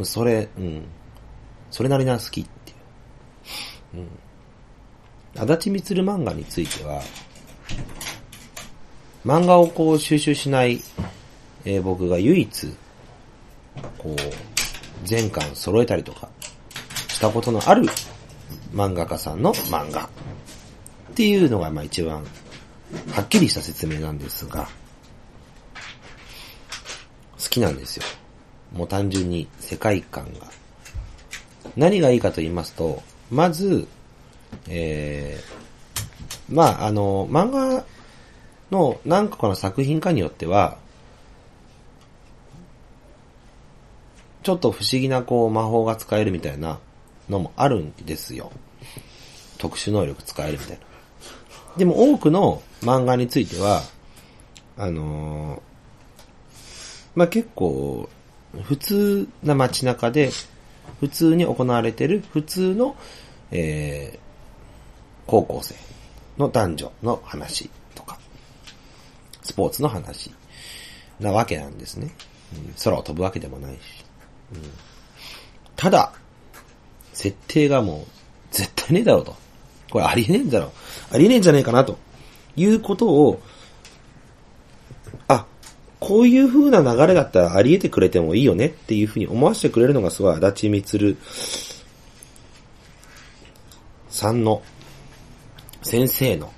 [0.02, 0.84] それ、うん、
[1.70, 2.74] それなりな好きってい
[3.94, 3.96] う。
[3.98, 4.08] うん。
[5.36, 7.00] 足立みつる漫画については、
[9.24, 10.82] 漫画をこう収集しない、
[11.64, 12.74] えー僕が唯一、
[13.98, 14.16] こう、
[15.04, 16.28] 全巻揃えたりとか、
[17.08, 17.86] したことのある
[18.72, 20.08] 漫画家さんの漫画。
[21.10, 22.24] っていうのが、まあ一番、
[23.12, 24.68] はっきりした説明なんですが、
[27.58, 28.04] きなんですよ。
[28.72, 30.46] もう単純に世界観が。
[31.76, 33.86] 何がいいかと言いますと、まず、
[34.68, 37.84] えー、まあ、あの、漫画
[38.70, 40.78] の何個かの作品化によっては、
[44.42, 46.78] ちょっと不思議なこう魔法が使えるみたいな
[47.28, 48.50] のもあるんですよ。
[49.58, 50.84] 特殊能力使えるみたいな。
[51.76, 53.82] でも多くの漫画については、
[54.78, 55.67] あのー
[57.18, 58.08] まあ、結構、
[58.62, 60.30] 普通な街中で、
[61.00, 62.94] 普通に行われてる普通の、
[63.50, 64.18] えー、
[65.26, 65.74] 高校生
[66.38, 68.20] の男女の話とか、
[69.42, 70.30] スポーツの話
[71.18, 72.14] なわけなんですね。
[72.54, 73.78] うん空を飛ぶわけでもないし。
[74.54, 74.60] うん
[75.74, 76.12] ただ、
[77.12, 78.06] 設定がもう、
[78.52, 79.36] 絶対ねえだろうと。
[79.90, 80.70] これありえねえんだろう。
[81.14, 81.98] ありえねえんじゃねえかなと。
[82.56, 83.42] いうことを、
[85.26, 85.46] あ、
[86.00, 91.16] こういう風な流れだったらありえてくれてもいいよねっていう風に思わせてくれるのがすごい足立みつる
[94.08, 94.62] さんの
[95.82, 96.52] 先生の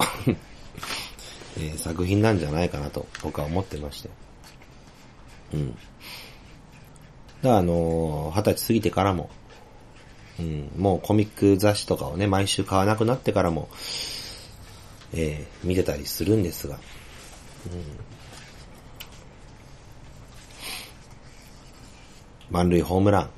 [1.58, 4.10] え作品なんじゃないかなと僕は思ってまして。
[5.54, 5.70] うん。
[5.72, 5.80] だか
[7.42, 9.30] らあのー二十歳過ぎてからも、
[10.38, 13.68] うん、もうコミック雑誌とかをね、毎週買わなくなってからも、
[15.12, 16.78] えー見てたりするんですが、
[17.66, 17.82] うん、
[22.50, 23.30] 満塁ホームラン。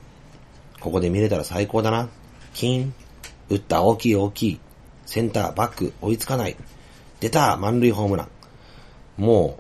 [0.81, 2.09] ここで見れたら最高だな。
[2.55, 2.93] 金。
[3.49, 4.61] 打った大きい大きい。
[5.07, 6.57] センター、バック、追いつかない。
[7.21, 8.29] 出た満塁ホームラン。
[9.23, 9.59] も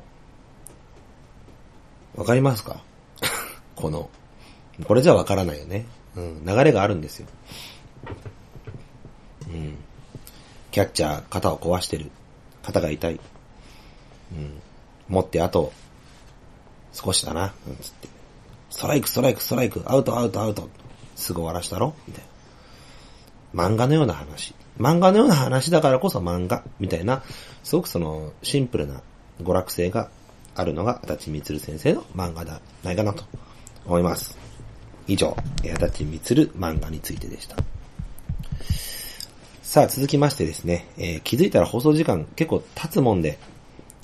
[2.16, 2.82] う、わかりますか？
[3.76, 4.08] この、
[4.84, 5.86] これじゃわからないよね。
[6.16, 7.26] うん、流れがあるんですよ。
[9.48, 9.76] うん。
[10.70, 12.10] キャッチャー、肩を壊してる。
[12.62, 13.20] 肩が痛い。
[14.32, 14.60] うん。
[15.08, 15.72] 持ってあと、
[16.92, 17.52] 少しだな。
[17.66, 18.08] うん、つって。
[18.72, 20.68] ストライク、ストライク、ストライク、アウト、アウト、アウト。
[21.14, 21.94] すぐ終わらしたろ？
[22.08, 22.24] みたい
[23.54, 23.64] な。
[23.64, 24.54] 漫画のような話。
[24.80, 26.64] 漫画のような話だからこそ漫画。
[26.80, 27.22] みたいな、
[27.62, 29.02] すごくその、シンプルな
[29.42, 30.08] 娯楽性が
[30.54, 33.24] あるのが、足立光先生の漫画だ、ないかなと
[33.84, 34.38] 思います。
[35.06, 37.56] 以上、えー足立光漫画についてでした。
[39.62, 43.38] さあ、続きましてですね、えー気づいたら放送時間結構経つもんで、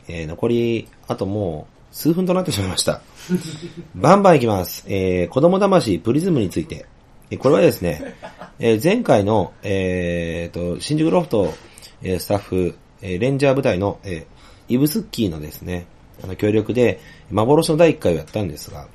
[0.08, 3.02] えー残り、あともう、数分となってしまいました。
[3.96, 4.84] バンバンいきます。
[4.86, 6.86] えー子供魂プリズムについて。
[7.28, 8.14] えこれはですね、
[8.60, 11.52] えー前回の、えーと、新宿ロフト、
[12.00, 15.86] えースタッフ、えーレンジャー部隊の、えーイブスッキーのですね、
[16.22, 17.00] あの、協力で、
[17.32, 18.86] 幻の第1回をやったんですが、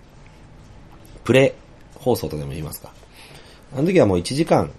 [1.26, 1.56] プレ
[1.96, 2.94] 放送とでも言いますか。
[3.76, 4.72] あの時はもう1時間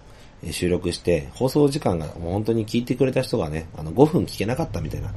[0.50, 5.12] 収録して、放送時間がもう本当に聞いてくれた人がね、あの5分聞けなかったみたいな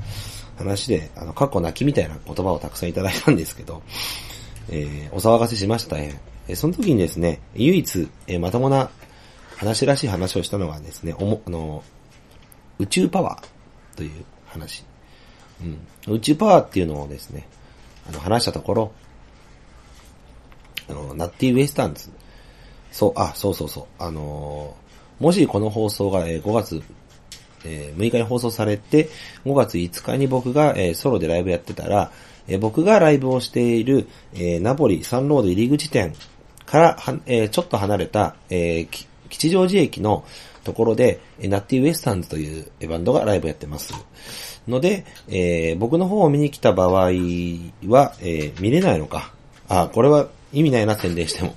[0.58, 3.82] 話で、あの、過去泣きみたいな言葉をたくさんいただいたんですけど、
[4.70, 6.20] えーお騒がせしましたね。
[6.48, 8.90] えその時にですね、唯一、えーまともな
[9.58, 11.84] 話らしい話をしたのがですね、おも、あの、
[12.80, 14.12] 宇宙パワーという
[14.46, 14.84] 話。
[16.08, 16.16] うん。
[16.16, 17.48] 宇宙パワーっていうのをですね、
[18.08, 18.92] あの、話したところ、
[20.90, 22.10] あの、ナッティウエスタンズ。
[22.92, 23.86] そう、あ、そうそうそう。
[24.00, 24.88] あのー
[25.20, 26.84] もしこの放送が、えー5月、
[27.66, 29.10] えー6日に放送されて、
[29.46, 32.12] 5月5日に僕が、えーソロでライブやってたら、
[32.48, 36.14] えー僕がライブをしている、えーナポリサンロード入り口店
[36.66, 40.24] からは、えーちょっと離れた、えー吉祥寺駅の
[40.64, 43.94] ところで、えナッティウエスタンズというバンドがライブやってます。
[44.68, 47.12] ので、えー僕の方を見に来た場合は、
[48.22, 49.34] えー見れないのか。
[49.70, 51.56] あ、これは意味ないな、宣伝しても。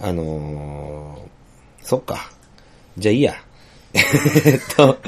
[0.00, 2.30] あのー、そっか。
[2.98, 3.34] じゃあいいや。
[3.94, 4.98] えっと、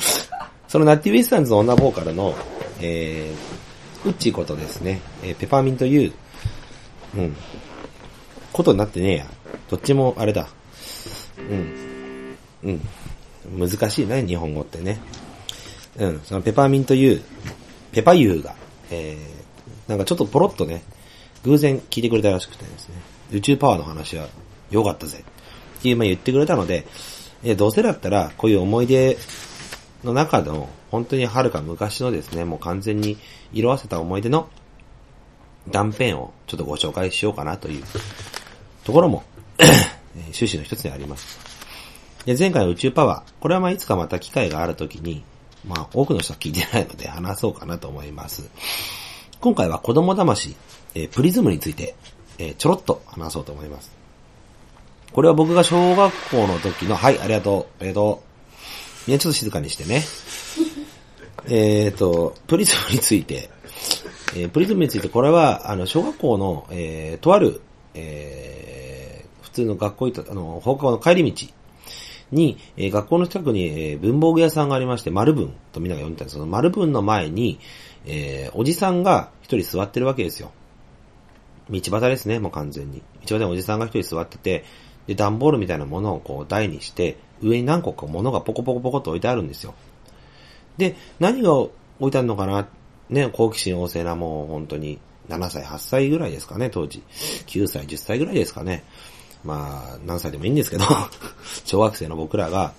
[0.69, 2.35] そのナッティウエスタンズの女ボーカルの、
[2.81, 6.13] えー、ウッチーことですね、えーペパーミント U、
[7.17, 7.37] ううん、
[8.53, 9.27] ことになってねえや。
[9.71, 10.49] どっちもあれだ。
[11.39, 12.37] うん。
[12.65, 13.69] うん。
[13.69, 15.01] 難しいね、日本語ってね。
[15.97, 17.23] うん、そのペパーミント U、
[17.93, 18.55] ペパ U が、
[18.91, 20.83] えー、なんかちょっとポロッとね、
[21.45, 22.95] 偶然聞いてくれたらしくてですね、
[23.33, 24.29] 宇宙パワーの話は
[24.71, 25.25] 良かったぜ。
[25.79, 26.87] っていう、まあ言ってくれたので、
[27.45, 29.19] えどうせだったら、こういう思い出
[30.03, 33.19] の中の、本当に遥か昔のですね、もう完全に
[33.53, 34.49] 色あせた思い出の
[35.69, 37.85] 断片をちょっとご紹介しようかなという
[38.85, 39.25] ところも、
[40.15, 41.39] 趣旨の一つにあります。
[42.25, 45.23] で、前回の宇宙パワー、これはまあいつかまた機会があるときに、
[45.67, 48.49] まあ多くの人は聞いてないので話そうかなと思います。
[49.41, 50.57] 今回は子供魂、
[50.95, 51.95] えプリズムについて、
[52.39, 54.04] えちょろっと話そうと思います。
[55.15, 58.35] これは僕が小学校の時の、はい、ありがとう、ありがとう。
[59.07, 60.03] みんなちょっと静かにしてね。
[61.47, 63.49] えっと、プリズムについて、
[64.35, 67.61] えープリズムについて、これは、あの、小学校の、えーとある、
[67.95, 71.47] えー普通の学校行った、あの、放課後の帰り道
[72.33, 77.61] に、えー学校の近くに、えー文房具屋さんがありまして、丸文とみんなが読んでたんですその丸文の前に、
[78.05, 80.51] えーおじさんが一人座ってるわけですよ。
[81.71, 83.01] 道端ですね、もう完全に。
[83.29, 84.65] 道端におじさんが一人座ってて、
[85.07, 89.75] で、段ボールみたいなものをこう台にして、上に何個か物がポコポコポコと置いてあるんですよ。
[90.79, 91.73] で、何が置
[92.09, 92.69] いてあるのかな？
[93.11, 97.03] ね、好奇心旺盛なもう本当に7歳、8歳ぐらいですかね、当時。
[97.47, 98.85] 9歳、10歳ぐらいですかね。
[99.45, 100.85] まあ、何歳でもいいんですけど、
[101.65, 102.73] 小学生の僕らが、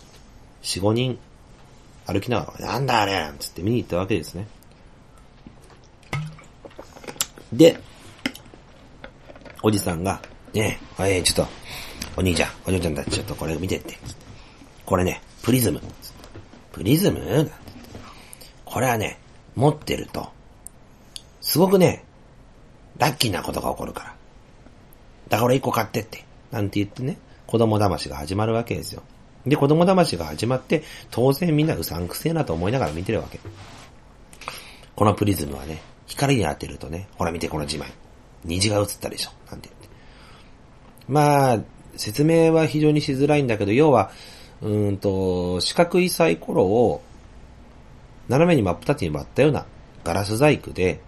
[0.63, 1.19] 4、5人
[2.07, 4.47] 歩きながら、なんだあれつって見に行ったわけですね。
[7.53, 7.79] で、
[9.61, 10.21] おじさんが、
[10.53, 11.53] ねえ、おい、ちょっと、
[12.17, 13.97] お兄ちゃん、お嬢ちゃんたちちょっとこれ見てって。
[14.86, 15.82] これね、プリズム。
[16.71, 17.49] プリズム？
[18.63, 19.19] これはね、
[19.56, 20.30] 持ってると、
[21.41, 22.04] すごくね、
[22.97, 24.15] ラッキーなことが起こるから。
[25.28, 26.23] だから一個買ってって。
[26.51, 29.04] なんて言ってね、子供騙しが始まるわけですよ。
[29.45, 33.39] で、子供騙しが始まって、当然みんなうさんくせえなと思いながら見てるわけ。
[34.95, 37.89] このプリズムはね、光に当てるとね、ほら見てこの自前。
[38.45, 39.32] 虹が映ったでしょ。
[39.49, 39.89] なんて言って。
[41.08, 41.60] まあ、
[41.97, 44.12] 説明は非常にしづらいんだけど、要は、
[44.62, 47.01] うんと、四角いサイコロを、
[48.27, 49.65] 斜めに真っ二つに割ったような
[50.03, 51.01] ガラス細工で、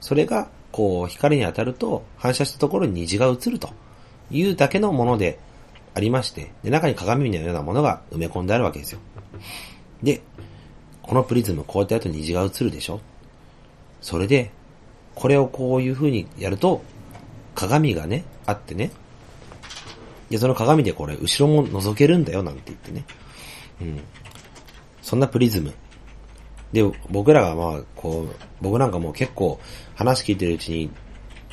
[0.00, 3.70] それが、こう、光に当たると、反射したところに虹が映ると
[4.30, 5.38] いうだけのもので
[5.94, 9.00] ありまして、で、中に鏡のようなものが埋め込んであるわけですよ。
[10.02, 10.22] で、
[11.02, 13.00] このプリズムこうやってやると虹が映るでしょ
[14.00, 14.50] それで、
[15.14, 16.82] これをこういう風にやると、
[17.54, 18.90] 鏡がね、あってね、
[20.34, 23.04] で、その鏡でこれ、後ろも覗けるんだよ、なんて言ってね。
[23.80, 24.00] うん。
[25.00, 25.72] そんなプリズム。
[26.72, 29.60] で、僕らがまあ、こう、僕なんかもう結構
[29.94, 30.90] 話聞いてるうちに、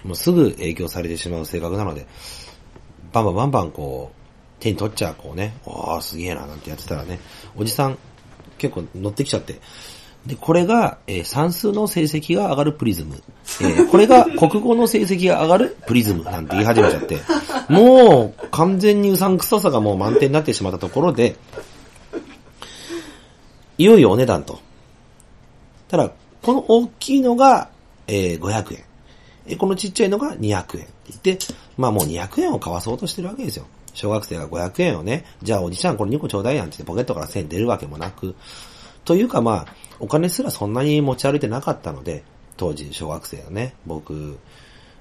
[0.03, 2.07] もうすぐ影響されてしまう性格なので、
[3.13, 7.19] バンバンバンバンこう、手に取っちゃう、こうね、わあすげえな、なんてやってたらね、
[7.55, 7.99] おじさん
[8.57, 9.61] 結構乗ってきちゃって、
[10.25, 13.21] で、これが、えー算数の成績が上がるプリズム。
[13.61, 17.19] えーこれが国語の成績が上がるプリズムなんて言い始めちゃって、
[17.69, 21.35] もう完全にうさんくささがもう満点になってしまったところで、
[23.77, 24.59] いよいよお値段と。
[25.87, 27.69] ただ、この大きいのが、
[28.07, 28.83] えー500円。
[29.47, 30.83] えーこのちっちゃいのが200円って
[31.23, 33.65] 言って、まあもう200円を買わそうとしてるわけですよ。
[33.93, 38.35] 小学生が500円をね、じゃあおじちゃんこれ2個ちょうだいやんって言ってポケットから1000円出るわけもなく、
[39.03, 42.23] というかまあ、お金すらそんなに持ち歩いてなかったので、
[42.57, 44.37] 当時小学生のね、僕、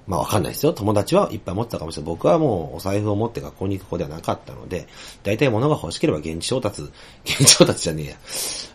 [0.07, 0.73] まあわかんないですよ。
[0.73, 2.13] 友達はいっぱい持ってたかもしれない。
[2.13, 4.87] 僕はもうお財布を持って学校に行く子ではなかったので、
[5.23, 6.83] 大体物が欲しければ現地調達、
[7.25, 8.15] 現地調達じゃねえや。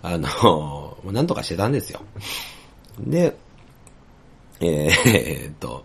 [0.02, 2.00] あの、なんとかしてたんですよ。
[2.98, 3.36] で、
[4.60, 5.84] えー、っと、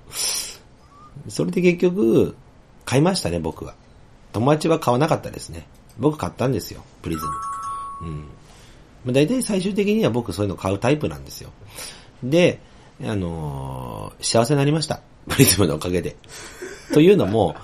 [1.28, 2.36] それで結局、
[2.86, 3.76] 買いましたね、僕は。
[4.34, 5.68] 友達は買わなかったですね。
[6.00, 7.32] 僕買ったんですよ、プリズム。
[8.02, 8.26] うん。
[9.04, 11.52] まあ大体最終的には僕そういうの買うタイプなんですよ。
[12.24, 12.60] で、
[13.04, 15.02] あのー幸せになりました。
[15.28, 16.16] プリズムのおかげで。
[16.94, 17.56] というのも、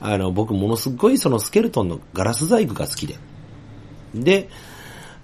[0.00, 3.16] あの、僕ものすごいそのスケルトンのガラス細工が好きで。
[4.14, 4.48] で、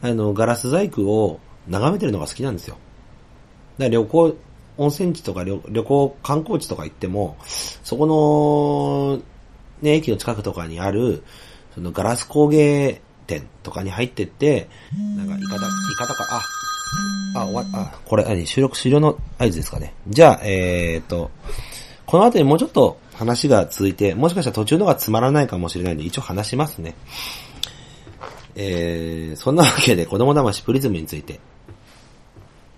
[0.02, 2.76] あの、ガラス細工を眺めてるのが好きなんですよ。
[3.78, 4.36] だから旅行、
[4.78, 9.22] 温泉地とか旅旅行、観光地とか行っても、そこの、
[9.82, 11.22] ね、駅の近くとかにある、
[11.74, 14.68] そのガラス工芸店とかに入ってって、
[15.16, 19.94] なんか、イカだ、イカとか、あ、あ、終わあ、これ、何、収録終了の合図ですかね。
[20.08, 21.30] じゃあ、えーっと、
[22.06, 26.94] この後にもうちょっと話が続いて、もしかしたら途中のがつまらないかもしれないんで、一応話しますね。
[28.56, 31.38] えー、そんなわけで、子供魂プリズムについて。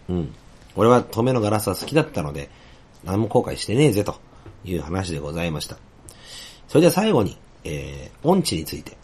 [0.09, 0.35] うん。
[0.77, 2.51] 俺は透明のガラスは好きだったので、
[3.05, 4.17] 何も後悔してねえぜ、と
[4.65, 5.77] いう話でございました。
[6.69, 8.97] それでは最後に、えー、音痴について。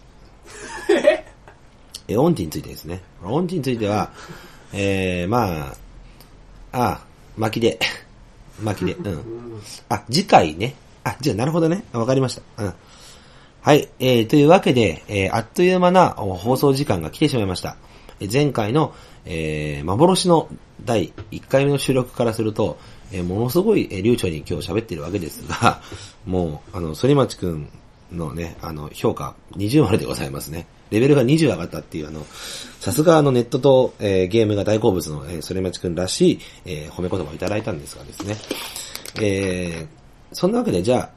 [2.09, 3.03] えー、音痴についてですね。
[3.23, 4.11] 音痴については、
[4.73, 5.77] えー、まあ、
[6.73, 7.01] ああ、
[7.37, 7.79] 巻きで。
[8.63, 8.95] 巻きで。
[8.95, 9.63] うん。
[9.89, 10.75] あ、次回ね。
[11.05, 11.85] あ、じゃあなるほどね。
[11.93, 12.65] わかりました。
[12.65, 12.75] うん。
[13.61, 13.89] はい。
[13.99, 17.77] えー、というわけで、えー、あっという間な放送時間が来てしまいました。
[18.33, 18.95] 前回の、
[19.25, 20.49] えー、幻の
[20.85, 22.79] 第1回目の収録からすると、
[23.13, 25.81] えー、ものすごい、え、流暢に今日喋ってるわけですが、
[26.27, 27.69] もう、あの、反町くん
[28.13, 30.67] のね、あの、評価20丸でございますね。
[30.91, 32.25] レベルが20上がったっていう、あの、
[32.81, 38.37] さすがあのネットと、えーゲームが大好物の、えー、反町くんらしい、えー褒め言葉をいただいたんですがですね。
[39.21, 41.11] えー、そんなわけで、じゃあ、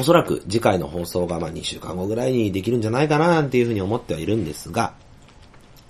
[0.00, 4.94] おそらく次回の放送がまあ2週間後ぐらいにできるんじゃないかななんていうふうに思ってはいるんですが、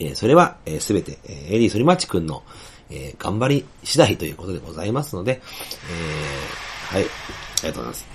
[0.01, 2.43] えーそれはすべ、全て、えーエリー・ソリマチ君の、
[2.91, 5.41] えー頑張り次第ということでございますので、
[6.93, 8.07] えーはい、ありがとうございます。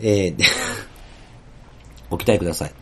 [0.00, 0.36] えー
[2.12, 2.72] ご期待ください。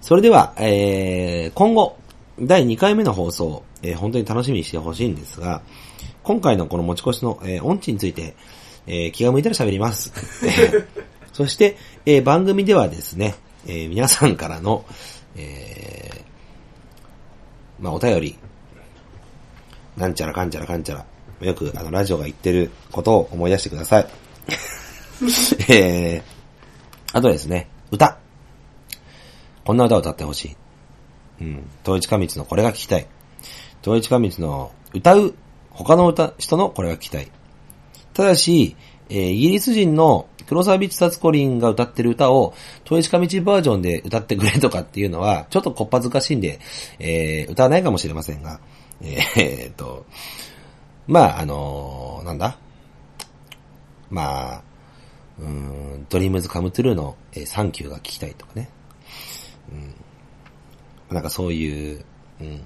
[0.00, 1.98] それでは、えー今後、
[2.40, 5.60] 第2回目の放送、えー本当に楽しみにしてほしいんですが、
[6.22, 8.34] 今回のこの持ち越しの、えー音痴について、
[8.86, 10.12] えー気が向いたら喋ります。
[10.46, 10.86] え ー
[11.34, 13.34] そして、えー番組ではですね、
[13.66, 14.86] えー皆さんからの、
[15.36, 18.38] えーまあ、お便り、
[19.98, 24.06] なんちゃらかんちゃらかんちゃら、よくあのラジオが言ってることを思い出してください。
[25.68, 26.22] えー、
[27.12, 28.21] あとですね、歌。
[29.64, 30.56] こんな歌を歌ってほしい。
[31.40, 31.70] うん。
[31.82, 33.06] 統一神道のこれが聞きたい。
[33.82, 35.34] 統一神道の歌う
[35.70, 37.30] 他の歌、人のこれが聞きたい。
[38.14, 38.76] ただし、
[39.08, 42.54] えーイギリス人の黒沢ビッチサツコリンが歌ってる歌を、
[42.84, 46.60] 統一神道バージョンで歌ってくれとかっていうのは、ちょっとこっぱずかしいんで、
[46.98, 48.60] えー歌わないかもしれませんが、
[49.00, 50.04] えーえっと、
[51.06, 52.58] まあ、あのーなんだ？
[54.10, 54.62] まあ、
[55.40, 58.68] うん、ドリームズカムトゥルーの、えーサンキューが聞きたいとかね。
[61.10, 61.14] うん。
[61.14, 62.04] なんかそういう、
[62.40, 62.60] うん、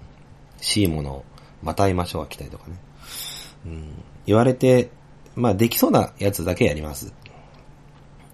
[0.61, 1.25] しいものを
[1.63, 2.77] また会いましょうが来たりとかね。
[3.67, 4.91] うん、言われて、
[5.35, 7.13] まあできそうなやつだけやります。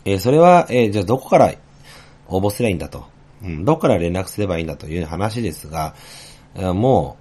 [0.04, 1.54] えーそれは、えーじゃあどこから
[2.28, 3.04] 応募すればいいんだと。
[3.42, 5.94] うん、どこから連絡すればいいんだという話ですが、
[6.54, 7.16] も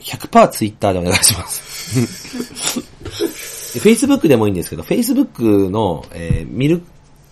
[0.00, 2.80] う、100%ツイッターでお願いします。
[3.78, 6.82] Facebook でもいいんですけど、Facebook の、えー見る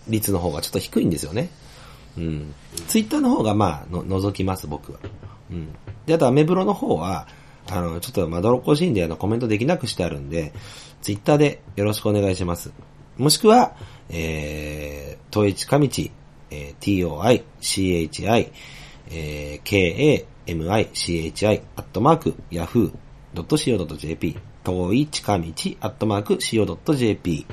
[0.08, 1.50] 率の方がちょっと低いんですよね。
[2.16, 2.54] うん。
[2.88, 4.98] Twitter の方がまあの、覗きます、僕は。
[5.50, 5.68] うん。
[6.06, 7.26] で、あとアメブロの方は、
[7.68, 10.52] あの、ちょっとまどろっこしいんで、あの、コメントできなくしてあるんで、
[11.02, 12.72] Twitter でよろしくお願いします。
[13.16, 13.74] もしくは、
[14.08, 16.10] えー、統一上地、
[16.50, 18.50] えー、toi, chi,
[19.12, 24.36] えー、k-a-m-i-c-h-i, アットマーク、yahoo.co.jp、
[24.66, 27.46] 統一上地、アットマーク、co.jp、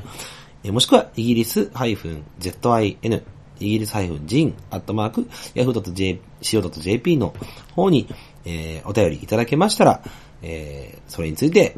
[0.64, 3.24] えーもしくは、イギリス -zin、
[3.60, 5.22] イギリス -jin、アットマーク、
[5.55, 7.34] yahoo.co.jp の
[7.76, 8.08] 方に、
[8.45, 10.01] えーお便りいただけましたら、
[10.41, 11.76] えーそれについて、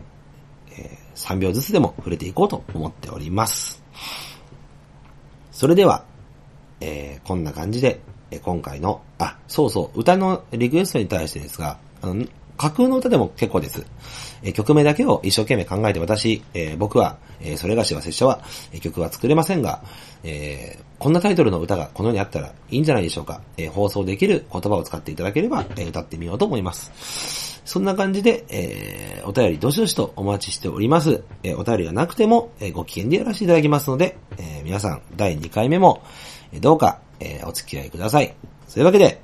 [0.71, 3.83] えー3秒ずつでも触れていこうと思っております。
[5.51, 6.05] それでは、
[6.81, 7.99] えーこんな感じで、
[8.31, 12.25] え今回の、あ、そうそう、歌のリクエストに対してですが、あの、
[12.59, 13.85] 架空の歌でも結構です。
[14.43, 18.41] え曲名だけを一生懸命考えて私、えー僕は、えーそれがしは拙者は、
[18.73, 19.81] え曲は作れませんが、
[20.23, 23.41] えーこんなタイトルの歌がこの世にあったらいいんじゃないでしょうか。
[23.55, 27.61] え放送できる言葉を使っていただければ、え歌ってみようと思います。
[27.63, 31.23] そんな感じで、えお便りどしどしとお待ちしております。
[31.43, 36.03] えお便りがなくても、えご機嫌でやらせていただきますので、え皆さん、第2回目も、
[36.51, 38.35] えどうか、えお付き合いください。
[38.67, 39.21] そういうわけで、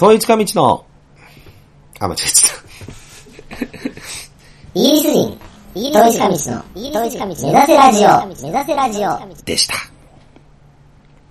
[0.00, 0.86] 統一か道の、
[1.98, 3.64] あ、間違えちゃった。
[4.72, 5.38] イギリス人、
[5.90, 9.44] 統一神道の、統一神道目指せラジオ、目指せラジオ。
[9.44, 9.74] でした。